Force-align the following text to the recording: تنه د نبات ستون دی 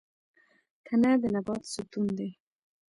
تنه 0.85 1.11
د 1.21 1.23
نبات 1.35 1.61
ستون 1.73 2.05
دی 2.17 2.29